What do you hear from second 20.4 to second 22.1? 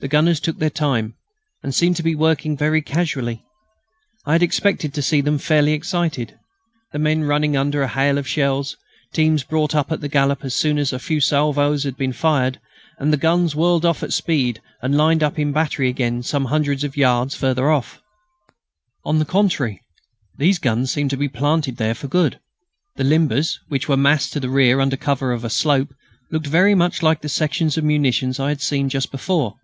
guns seemed to be planted there for